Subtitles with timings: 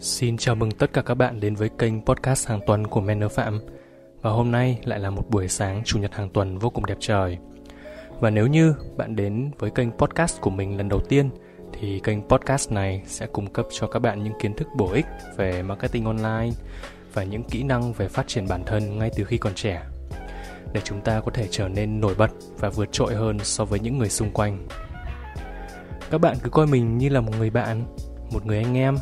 [0.00, 3.30] Xin chào mừng tất cả các bạn đến với kênh podcast hàng tuần của Menner
[3.30, 3.60] Phạm.
[4.22, 6.96] Và hôm nay lại là một buổi sáng chủ nhật hàng tuần vô cùng đẹp
[7.00, 7.38] trời.
[8.20, 11.30] Và nếu như bạn đến với kênh podcast của mình lần đầu tiên
[11.72, 15.06] thì kênh podcast này sẽ cung cấp cho các bạn những kiến thức bổ ích
[15.36, 16.50] về marketing online
[17.12, 19.82] và những kỹ năng về phát triển bản thân ngay từ khi còn trẻ
[20.72, 23.80] để chúng ta có thể trở nên nổi bật và vượt trội hơn so với
[23.80, 24.66] những người xung quanh.
[26.10, 27.82] Các bạn cứ coi mình như là một người bạn,
[28.32, 28.96] một người anh em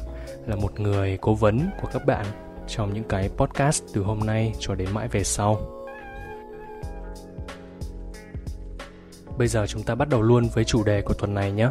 [0.46, 2.26] là một người cố vấn của các bạn
[2.68, 5.60] trong những cái podcast từ hôm nay cho đến mãi về sau.
[9.38, 11.68] Bây giờ chúng ta bắt đầu luôn với chủ đề của tuần này nhé.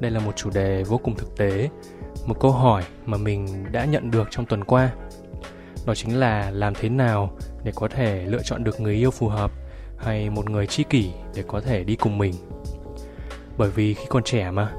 [0.00, 1.68] Đây là một chủ đề vô cùng thực tế,
[2.26, 4.90] một câu hỏi mà mình đã nhận được trong tuần qua.
[5.86, 9.28] Đó chính là làm thế nào để có thể lựa chọn được người yêu phù
[9.28, 9.50] hợp
[9.98, 12.34] hay một người tri kỷ để có thể đi cùng mình.
[13.56, 14.72] Bởi vì khi còn trẻ mà,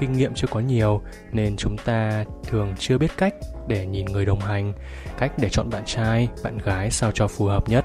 [0.00, 1.00] kinh nghiệm chưa có nhiều
[1.32, 3.34] nên chúng ta thường chưa biết cách
[3.68, 4.72] để nhìn người đồng hành,
[5.18, 7.84] cách để chọn bạn trai, bạn gái sao cho phù hợp nhất.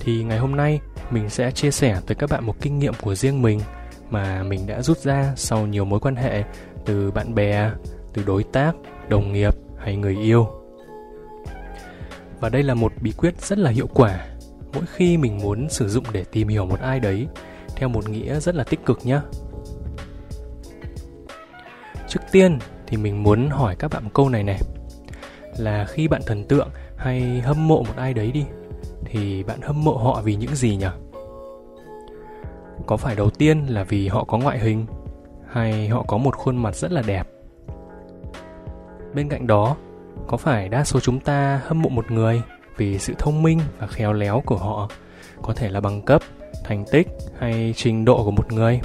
[0.00, 0.80] Thì ngày hôm nay,
[1.10, 3.60] mình sẽ chia sẻ tới các bạn một kinh nghiệm của riêng mình
[4.10, 6.42] mà mình đã rút ra sau nhiều mối quan hệ
[6.86, 7.70] từ bạn bè,
[8.12, 8.72] từ đối tác,
[9.08, 10.46] đồng nghiệp hay người yêu.
[12.40, 14.26] Và đây là một bí quyết rất là hiệu quả.
[14.74, 17.26] Mỗi khi mình muốn sử dụng để tìm hiểu một ai đấy,
[17.76, 19.20] theo một nghĩa rất là tích cực nhé
[22.32, 24.60] tiên thì mình muốn hỏi các bạn một câu này này.
[25.58, 28.44] Là khi bạn thần tượng hay hâm mộ một ai đấy đi,
[29.04, 30.86] thì bạn hâm mộ họ vì những gì nhỉ?
[32.86, 34.86] Có phải đầu tiên là vì họ có ngoại hình,
[35.48, 37.28] hay họ có một khuôn mặt rất là đẹp?
[39.14, 39.76] Bên cạnh đó,
[40.26, 42.42] có phải đa số chúng ta hâm mộ một người
[42.76, 44.90] vì sự thông minh và khéo léo của họ
[45.42, 46.22] có thể là bằng cấp,
[46.64, 47.08] thành tích
[47.38, 48.80] hay trình độ của một người?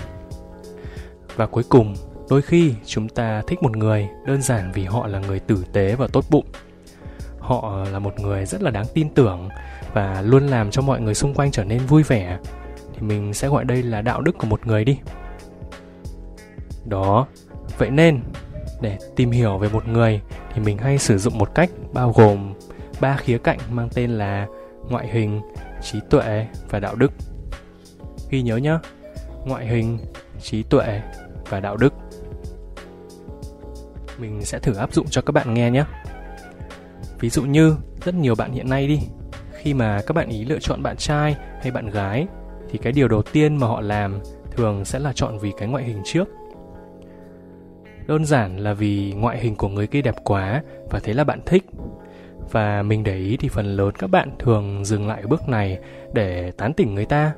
[1.35, 1.95] Và cuối cùng
[2.29, 5.95] đôi khi chúng ta thích một người đơn giản vì họ là người tử tế
[5.95, 6.45] và tốt bụng.
[7.39, 9.49] Họ là một người rất là đáng tin tưởng
[9.93, 12.39] và luôn làm cho mọi người xung quanh trở nên vui vẻ.
[12.93, 14.99] Thì mình sẽ gọi đây là đạo đức của một người đi.
[16.85, 17.27] Đó,
[17.77, 18.19] vậy nên,
[18.81, 20.21] để tìm hiểu về một người
[20.53, 22.53] thì mình hay sử dụng một cách bao gồm
[22.99, 24.47] ba khía cạnh mang tên là
[24.89, 25.41] ngoại hình,
[25.81, 27.11] trí tuệ và đạo đức.
[28.29, 28.77] Ghi nhớ nhé
[29.45, 29.97] ngoại hình,
[30.41, 31.01] trí tuệ
[31.49, 31.93] và đạo đức
[34.19, 35.83] mình sẽ thử áp dụng cho các bạn nghe nhé.
[37.19, 38.99] Ví dụ như, rất nhiều bạn hiện nay đi,
[39.51, 42.27] khi mà các bạn ý lựa chọn bạn trai hay bạn gái,
[42.69, 44.19] thì cái điều đầu tiên mà họ làm
[44.51, 46.29] thường sẽ là chọn vì cái ngoại hình trước.
[48.07, 51.39] Đơn giản là vì ngoại hình của người kia đẹp quá và thế là bạn
[51.45, 51.65] thích.
[52.51, 55.79] Và mình để ý thì phần lớn các bạn thường dừng lại ở bước này
[56.13, 57.33] để tán tỉnh người ta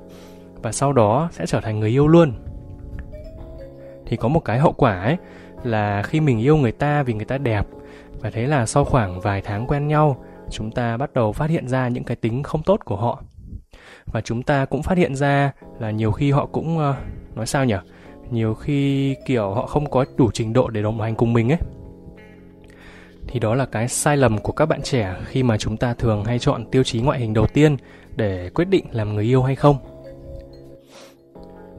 [0.62, 2.34] và sau đó sẽ trở thành người yêu luôn.
[4.06, 5.18] Thì có một cái hậu quả ấy
[5.64, 7.68] là khi mình yêu người ta vì người ta đẹp.
[8.20, 11.68] Và thế là sau khoảng vài tháng quen nhau chúng ta bắt đầu phát hiện
[11.68, 13.24] ra những cái tính không tốt của họ.
[14.06, 16.96] Và chúng ta cũng phát hiện ra là nhiều khi họ cũng uh,
[17.36, 17.76] nói sao nhỉ?
[18.32, 21.60] Nhiều khi kiểu họ không có đủ trình độ để đồng hành cùng mình ấy.
[23.28, 26.24] Thì đó là cái sai lầm của các bạn trẻ khi mà chúng ta thường
[26.24, 27.78] hay chọn tiêu chí ngoại hình đầu tiên
[28.16, 29.78] để quyết định làm người yêu hay không.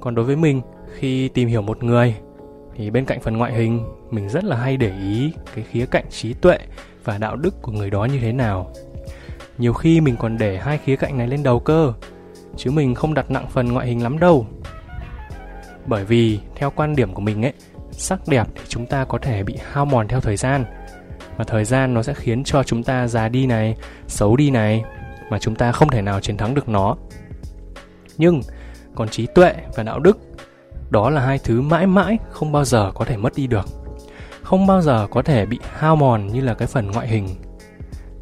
[0.01, 0.63] Còn đối với mình
[0.95, 2.15] khi tìm hiểu một người
[2.79, 6.05] thì bên cạnh phần ngoại hình, mình rất là hay để ý cái khía cạnh
[6.11, 6.59] trí tuệ
[7.05, 8.73] và đạo đức của người đó như thế nào.
[9.59, 11.93] Nhiều khi mình còn để hai khía cạnh này lên đầu cơ,
[12.57, 14.47] chứ mình không đặt nặng phần ngoại hình lắm đâu.
[15.87, 17.53] Bởi vì, theo quan điểm của mình ấy,
[17.91, 20.65] sắc đẹp thì chúng ta có thể bị hao mòn theo thời gian.
[21.37, 24.85] Và thời gian nó sẽ khiến cho chúng ta già đi này, xấu đi này,
[25.31, 26.97] mà chúng ta không thể nào chiến thắng được nó.
[28.19, 28.41] Nhưng,
[28.95, 30.28] còn trí tuệ và đạo đức
[30.91, 33.69] đó là hai thứ mãi mãi không bao giờ có thể mất đi được.
[34.43, 37.29] Không bao giờ có thể bị hao mòn như là cái phần ngoại hình.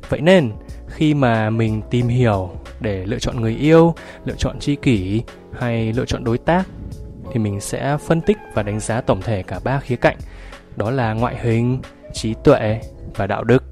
[0.09, 0.53] Vậy nên,
[0.89, 2.51] khi mà mình tìm hiểu
[2.81, 3.95] để lựa chọn người yêu,
[4.25, 5.23] lựa chọn tri kỷ
[5.59, 6.67] hay lựa chọn đối tác,
[7.33, 10.17] thì mình sẽ phân tích và đánh giá tổng thể cả ba khía cạnh.
[10.77, 11.81] Đó là ngoại hình,
[12.13, 12.81] trí tuệ
[13.15, 13.65] và đạo đức.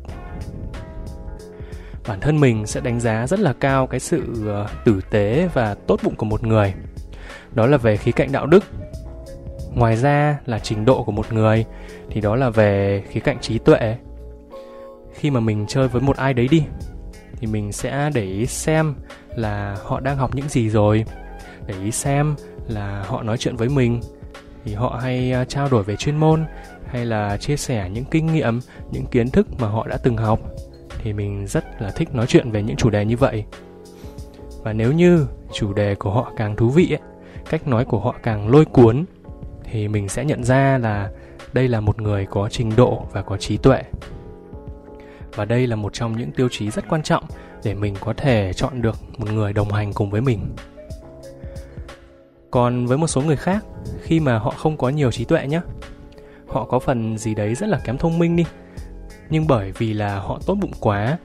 [2.09, 5.75] Bản thân mình sẽ đánh giá rất là cao cái sự ờ, tử tế và
[5.75, 6.75] tốt bụng của một người
[7.55, 8.65] đó là về khía cạnh đạo đức.
[9.75, 11.65] Ngoài ra là trình độ của một người
[12.11, 13.97] thì đó là về khía cạnh trí tuệ.
[15.15, 16.65] Khi mà mình chơi với một ai đấy đi
[17.37, 18.95] thì mình sẽ để ý xem
[19.37, 21.05] là họ đang học những gì rồi.
[21.67, 22.35] Để ý xem
[22.69, 24.01] là họ nói chuyện với mình
[24.65, 26.45] thì họ hay à, trao đổi về chuyên môn
[26.87, 28.61] hay là chia sẻ những kinh nghiệm
[28.91, 30.41] những kiến thức mà họ đã từng học.
[31.03, 33.45] Thì mình rất là thích nói chuyện về những chủ đề như vậy.
[34.63, 37.01] Và nếu như chủ đề của họ càng thú vị ấy,
[37.51, 39.05] cách nói của họ càng lôi cuốn,
[39.65, 41.11] thì mình sẽ nhận ra là
[41.53, 43.83] đây là một người có trình độ và có trí tuệ.
[45.35, 47.25] Và đây là một trong những tiêu chí rất quan trọng
[47.65, 50.41] để mình có thể chọn được một người đồng hành cùng với mình.
[52.51, 53.65] Còn với một số người khác,
[54.03, 55.61] khi mà họ không có nhiều trí tuệ nhé
[56.55, 58.45] họ có phần gì đấy rất là kém thông minh đi.
[59.31, 61.19] Nhưng bởi vì là họ tốt bụng quá,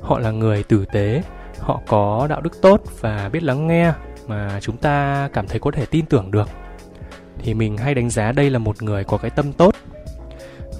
[0.00, 1.22] họ là người tử tế,
[1.58, 3.92] họ có đạo đức tốt và biết lắng nghe
[4.26, 6.48] mà chúng ta cảm thấy có thể tin tưởng được.
[7.38, 9.74] Thì mình hay đánh giá đây là một người có cái tâm tốt.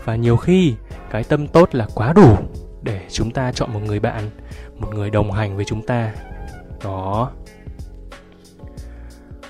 [0.05, 0.75] Và nhiều khi,
[1.11, 2.37] cái tâm tốt là quá đủ
[2.83, 4.31] để chúng ta chọn một người bạn,
[4.79, 6.13] một người đồng hành với chúng ta.
[6.85, 7.31] Đó.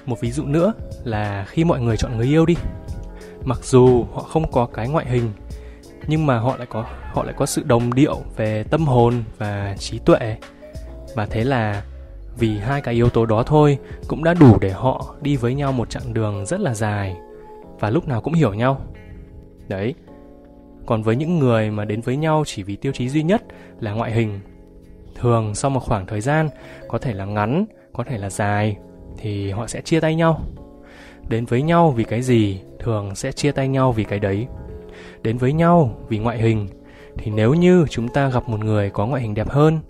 [0.06, 0.73] Một ví dụ nữa
[1.05, 2.56] là khi mọi người chọn người yêu đi,
[3.44, 5.33] mặc dù họ không có cái ngoại hình,
[6.06, 9.77] nhưng mà họ lại có, họ lại có sự đồng điệu về tâm hồn và
[9.79, 10.37] trí tuệ.
[11.15, 11.83] Và thế là
[12.38, 15.73] vì hai cái yếu tố đó thôi cũng đã đủ để họ đi với nhau
[15.73, 17.17] một chặng đường rất là dài
[17.81, 18.81] và lúc nào cũng hiểu nhau.
[19.69, 19.94] Đấy,
[20.87, 23.43] còn với những người mà đến với nhau chỉ vì tiêu chí duy nhất
[23.81, 24.40] là ngoại hình,
[25.14, 26.49] thường sau một khoảng thời gian,
[26.88, 28.76] có thể là ngắn, có thể là dài,
[29.19, 30.40] thì họ sẽ chia tay nhau.
[31.29, 34.46] Đến với nhau vì cái gì, thường sẽ chia tay nhau vì cái đấy.
[35.23, 36.69] Đến với nhau vì ngoại hình,
[37.19, 39.81] thì nếu như chúng ta gặp một người có ngoại hình đẹp hơn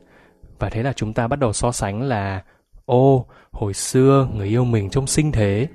[0.63, 2.43] và thế là chúng ta bắt đầu so sánh là,
[2.87, 5.69] ô, hồi xưa người yêu mình trông xinh thế,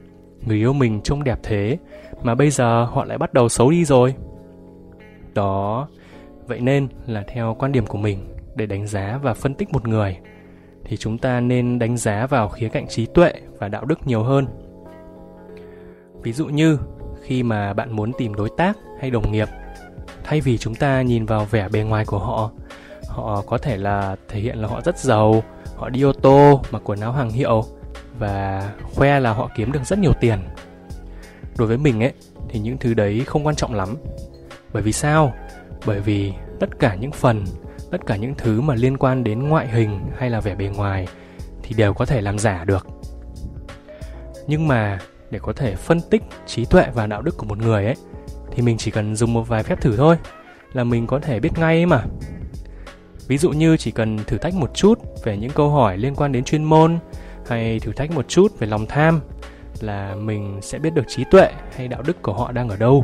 [0.45, 1.77] người yêu mình trông đẹp thế,
[2.21, 4.15] mà bây giờ họ lại bắt đầu xấu đi rồi.
[5.33, 5.87] Đó,
[6.45, 9.87] vậy nên là theo quan điểm của mình, để đánh giá và phân tích một
[9.87, 10.17] người,
[10.85, 14.23] thì chúng ta nên đánh giá vào khía cạnh trí tuệ và đạo đức nhiều
[14.23, 14.47] hơn.
[16.21, 16.79] Ví dụ như,
[17.21, 19.47] khi mà bạn muốn tìm đối tác hay đồng nghiệp,
[20.23, 22.51] thay vì chúng ta nhìn vào vẻ bề ngoài của họ
[23.17, 25.43] họ có thể là thể hiện là họ rất giàu,
[25.75, 27.63] họ đi ô tô mặc quần áo hàng hiệu
[28.19, 30.39] và khoe là họ kiếm được rất nhiều tiền.
[31.57, 32.13] Đối với mình ấy,
[32.49, 33.95] thì những thứ đấy không quan trọng lắm.
[34.73, 35.33] Bởi vì sao?
[35.85, 37.45] Bởi vì tất cả những phần,
[37.91, 41.07] tất cả những thứ mà liên quan đến ngoại hình hay là vẻ bề ngoài
[41.63, 42.87] thì đều có thể làm giả được.
[44.47, 44.99] Nhưng mà
[45.29, 47.95] để có thể phân tích trí tuệ và đạo đức của một người ấy,
[48.51, 50.17] thì mình chỉ cần dùng một vài phép thử thôi
[50.73, 52.03] là mình có thể biết ngay ấy mà
[53.27, 56.31] ví dụ như chỉ cần thử thách một chút về những câu hỏi liên quan
[56.31, 56.99] đến chuyên môn,
[57.47, 59.21] hay thử thách một chút về lòng tham,
[59.79, 63.03] là mình sẽ biết được trí tuệ hay đạo đức của họ đang ở đâu.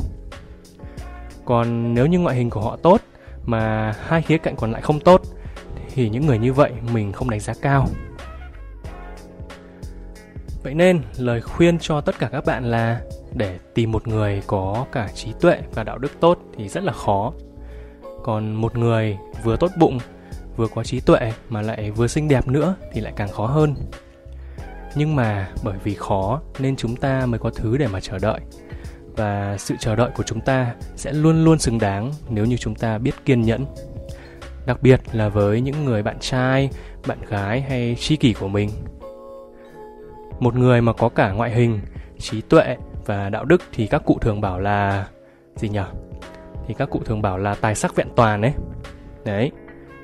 [1.45, 3.01] Còn nếu như ngoại hình của họ tốt
[3.45, 5.21] mà hai khía cạnh còn lại không tốt,
[5.93, 7.87] thì những người như vậy mình không đánh giá cao.
[10.63, 13.01] Vậy nên, lời khuyên cho tất cả các bạn là
[13.33, 16.93] để tìm một người có cả trí tuệ và đạo đức tốt thì rất là
[16.93, 17.33] khó
[18.23, 19.99] còn một người vừa tốt bụng,
[20.55, 23.75] vừa có trí tuệ mà lại vừa xinh đẹp nữa thì lại càng khó hơn.
[24.95, 28.39] Nhưng mà bởi vì khó nên chúng ta mới có thứ để mà chờ đợi.
[29.15, 32.75] Và sự chờ đợi của chúng ta sẽ luôn luôn xứng đáng nếu như chúng
[32.75, 33.65] ta biết kiên nhẫn.
[34.65, 36.69] Đặc biệt là với những người bạn trai,
[37.07, 38.69] bạn gái hay tri kỷ của mình.
[40.39, 41.79] Một người mà có cả ngoại hình,
[42.19, 45.07] trí tuệ và đạo đức thì các cụ thường bảo là
[45.55, 45.79] gì nhỉ
[46.67, 48.53] thì các cụ thường bảo là tài sắc vẹn toàn ấy.
[49.25, 49.51] Đấy,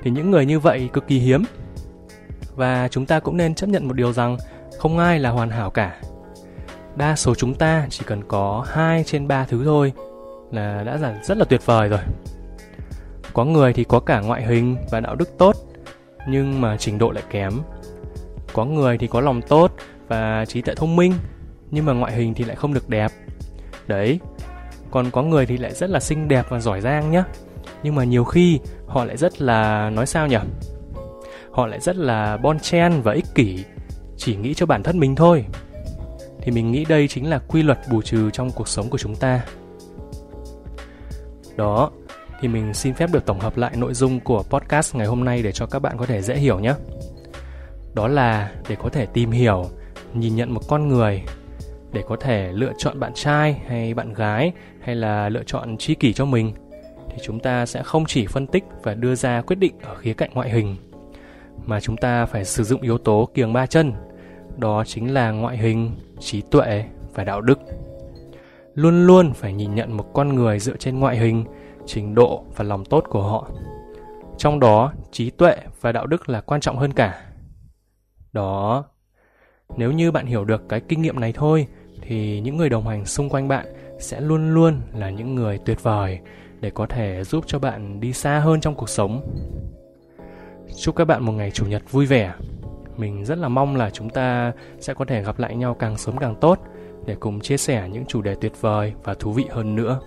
[0.02, 1.44] thì những người như vậy cực kỳ hiếm.
[2.56, 4.36] Và chúng ta cũng nên chấp nhận một điều rằng
[4.78, 6.00] không ai là hoàn hảo cả.
[6.96, 9.92] Đa số chúng ta chỉ cần có hai trên ba thứ thôi
[10.50, 12.00] là đã là rất là tuyệt vời rồi.
[13.32, 15.56] Có người thì có cả ngoại hình và đạo đức tốt,
[16.28, 17.52] nhưng mà trình độ lại kém.
[18.52, 19.72] Có người thì có lòng tốt
[20.08, 21.12] và trí tuệ thông minh,
[21.70, 23.12] nhưng mà ngoại hình thì lại không được đẹp.
[23.86, 24.20] Đấy
[24.90, 27.24] còn có người thì lại rất là xinh đẹp và giỏi giang nhá.
[27.82, 30.36] Nhưng mà nhiều khi, họ lại rất là, nói sao nhỉ
[31.50, 33.64] họ lại rất là bon chen và ích kỷ,
[34.16, 35.44] chỉ nghĩ cho bản thân mình thôi.
[36.42, 39.16] Thì mình nghĩ đây chính là quy luật bù trừ trong cuộc sống của chúng
[39.16, 39.44] ta.
[41.56, 41.90] Đó,
[42.40, 45.42] thì mình xin phép được tổng hợp lại nội dung của podcast ngày hôm nay
[45.42, 46.74] để cho các bạn có thể dễ hiểu nhé
[47.94, 49.66] đó là để có thể tìm hiểu,
[50.14, 51.22] nhìn nhận một con người
[51.92, 55.94] để có thể lựa chọn bạn trai hay bạn gái hay là lựa chọn tri
[55.94, 56.52] kỷ cho mình,
[57.10, 60.14] thì chúng ta sẽ không chỉ phân tích và đưa ra quyết định ở khía
[60.14, 60.76] cạnh ngoại hình,
[61.66, 63.92] mà chúng ta phải sử dụng yếu tố kiềng ba chân.
[64.56, 67.58] Đó chính là ngoại hình, trí tuệ và đạo đức.
[68.74, 71.44] Luôn luôn phải nhìn nhận một con người dựa trên ngoại hình,
[71.86, 73.50] trình độ và lòng tốt của họ.
[74.38, 77.24] Trong đó, trí tuệ và đạo đức là quan trọng hơn cả.
[78.32, 78.84] Đó,
[79.76, 81.66] nếu như bạn hiểu được cái kinh nghiệm này thôi
[82.10, 83.66] thì những người đồng hành xung quanh bạn
[83.98, 86.18] sẽ luôn luôn là những người tuyệt vời
[86.60, 89.20] để có thể giúp cho bạn đi xa hơn trong cuộc sống.
[90.76, 92.32] Chúc các bạn một ngày chủ nhật vui vẻ.
[92.96, 96.18] Mình rất là mong là chúng ta sẽ có thể gặp lại nhau càng sớm
[96.18, 96.58] càng tốt
[97.06, 100.00] để cùng chia sẻ những chủ đề tuyệt vời và thú vị hơn nữa.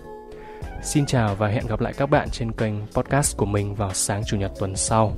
[0.82, 4.22] Xin chào và hẹn gặp lại các bạn trên kênh podcast của mình vào sáng
[4.26, 5.12] chủ nhật tuần sau.